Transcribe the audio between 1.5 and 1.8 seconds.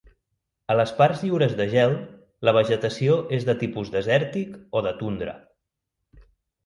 de